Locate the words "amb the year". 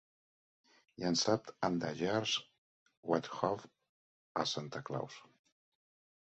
1.67-2.21